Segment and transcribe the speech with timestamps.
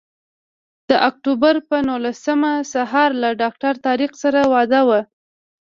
[0.89, 4.99] د اکتوبر پر نولسمه سهار له ډاکټر طارق سره وعده وه.